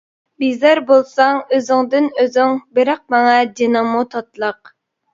بىزار 0.43 0.81
بولساڭ 0.87 1.37
ئۆزۈڭدىن 1.59 2.09
ئۆزۈڭ، 2.25 2.59
بىراق 2.81 3.07
ماڭا 3.17 3.39
جېنىڭمۇ 3.63 4.05
تاتلىق. 4.17 4.79